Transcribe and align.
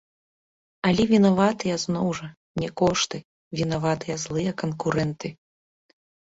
Але 0.87 1.03
вінаватыя, 1.09 1.75
зноў 1.83 2.07
жа, 2.19 2.27
не 2.63 2.69
кошты, 2.81 3.17
вінаваты 3.61 4.17
злыя 4.25 4.51
канкурэнты. 4.63 5.33